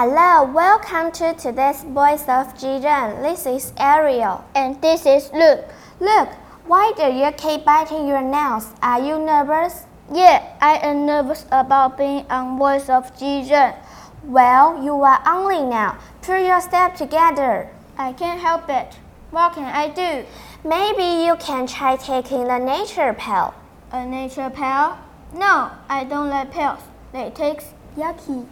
[0.00, 3.20] Hello, welcome to today's Voice of Jiren.
[3.20, 4.44] This is Ariel.
[4.54, 5.64] And this is Luke.
[5.98, 6.28] Luke,
[6.68, 8.68] why do you keep biting your nails?
[8.80, 9.86] Are you nervous?
[10.14, 13.74] Yeah, I am nervous about being on Voice of Jiren.
[14.22, 15.98] Well, you are only now.
[16.22, 17.68] Put your step together.
[17.98, 18.94] I can't help it.
[19.32, 20.24] What can I do?
[20.62, 23.52] Maybe you can try taking the nature pill.
[23.90, 24.96] A nature pill?
[25.34, 26.82] No, I don't like pills.
[27.12, 28.45] They taste yucky.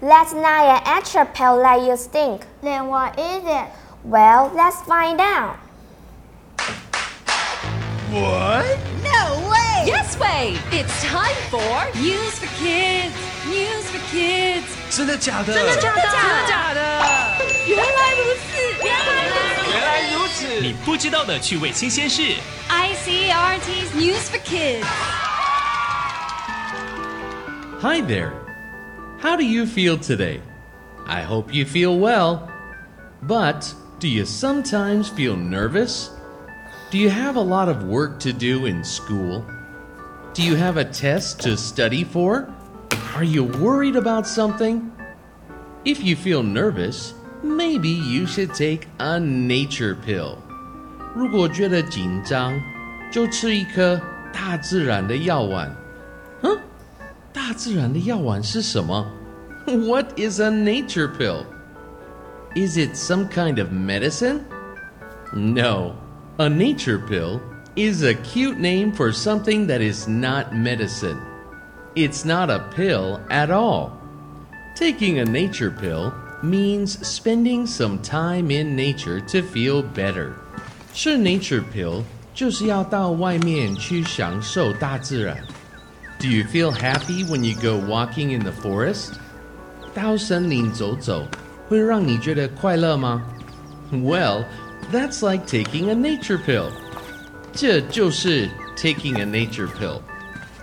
[0.00, 2.46] That's not an actual pill that you stink.
[2.62, 3.66] Then what is it?
[4.04, 5.56] Well, let's find out.
[8.12, 8.78] What?
[9.02, 9.84] No way!
[9.84, 10.56] Yes way!
[10.70, 13.12] It's time for News for Kids.
[13.46, 14.64] News for Kids.
[14.90, 15.52] 真的假的？
[15.52, 16.02] 真的假的？
[16.02, 16.80] 真的假的？
[17.66, 19.72] 原来如此，原来如此。
[19.72, 20.60] 原来如此！
[20.60, 22.22] 你不知道的趣味新鲜事。
[22.70, 24.86] ICRT's News for Kids.
[27.82, 28.32] Hi there.
[29.20, 30.40] How do you feel today?
[31.06, 32.48] I hope you feel well.
[33.22, 36.10] But do you sometimes feel nervous?
[36.90, 39.44] Do you have a lot of work to do in school?
[40.34, 42.48] Do you have a test to study for?
[43.14, 44.92] Are you worried about something?
[45.84, 50.38] If you feel nervous, maybe you should take a nature pill.
[51.14, 52.60] 如果觉得紧张，
[53.10, 54.00] 就吃一颗
[54.32, 55.74] 大自然的药丸。
[56.42, 56.58] 哼，
[57.50, 59.06] 大自然的药丸是什么？
[59.66, 61.44] What is a nature pill?
[62.54, 64.40] Is it some kind of medicine?
[65.32, 65.94] No.
[66.38, 67.40] A nature pill
[67.74, 71.18] is a cute name for something that is not medicine.
[71.94, 73.92] It's not a pill at all.
[74.74, 80.34] Taking a nature pill means spending some time in nature to feel better.
[80.94, 82.02] 吃 nature pill
[82.34, 85.36] 就是要到外面去享受大自然。
[86.20, 89.14] Do you feel happy when you go walking in the forest?
[89.94, 91.26] 到森林走走
[91.68, 93.22] 会让你觉得快乐吗？
[93.92, 94.44] Well,
[94.92, 96.70] that's like taking a nature pill.
[97.52, 100.02] 这就是 taking a nature pill.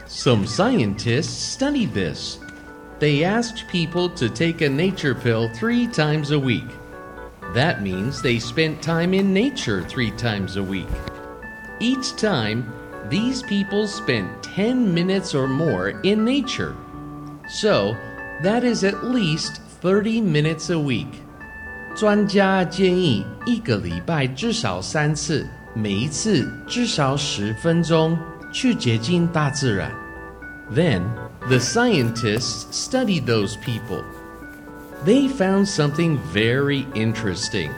[0.07, 2.37] Some scientists studied this.
[2.99, 6.67] They asked people to take a nature pill three times a week.
[7.53, 10.87] That means they spent time in nature three times a week.
[11.79, 12.71] Each time,
[13.09, 16.73] these people spent 10 minutes or more in nature.
[17.47, 17.95] So,
[18.41, 21.21] that is at least 30 minutes a week.
[21.95, 28.17] 专家建议一个礼拜至少三次，每一次至少十分钟
[28.51, 29.91] 去接近大自然。
[30.73, 31.03] Then,
[31.47, 34.03] the scientists studied those people.
[35.05, 37.69] They found something very interesting.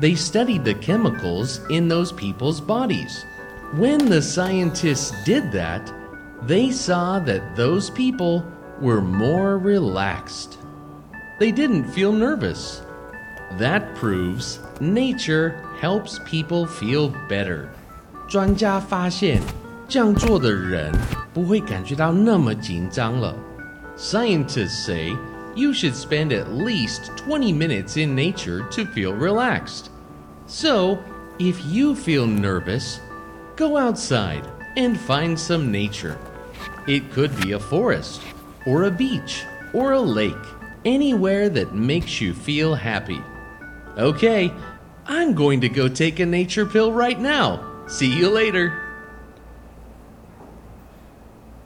[0.00, 3.24] They studied the chemicals in those people's bodies.
[3.74, 5.92] When the scientists did that,
[6.46, 8.42] they saw that those people
[8.80, 10.58] were more relaxed.
[11.38, 12.82] They didn't feel nervous.
[13.58, 17.68] That proves nature helps people feel better.
[18.28, 19.40] 专家发现，
[19.88, 20.92] 这样做的人
[21.32, 23.34] 不会感觉到那么紧张了。
[23.96, 25.16] Scientists say
[25.54, 29.90] you should spend at least 20 minutes in nature to feel relaxed.
[30.46, 30.98] So,
[31.38, 32.98] if you feel nervous,
[33.55, 34.45] go outside
[34.77, 36.17] and find some nature.
[36.87, 38.21] It could be a forest,
[38.65, 39.43] or a beach,
[39.73, 40.33] or a lake,
[40.83, 43.21] anywhere that makes you feel happy.
[43.97, 44.51] Okay,
[45.05, 47.85] I'm going to go take a nature pill right now.
[47.87, 48.81] See you later.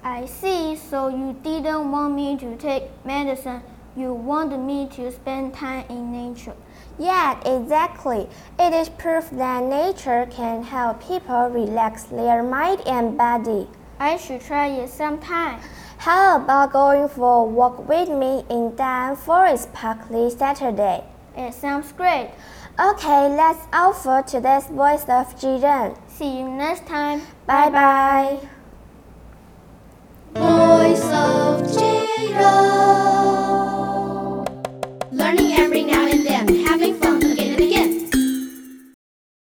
[0.03, 3.61] I see, so you didn't want me to take medicine.
[3.99, 6.55] You want me to spend time in nature.
[6.97, 8.29] Yeah, exactly.
[8.57, 13.67] It is proof that nature can help people relax their mind and body.
[13.99, 15.59] I should try it sometime.
[15.97, 21.03] How about going for a walk with me in Daan Forest Park this Saturday?
[21.35, 22.31] It sounds great.
[22.79, 25.97] Okay, that's all for today's Voice of Jiren.
[26.07, 27.19] See you next time.
[27.45, 28.49] Bye bye.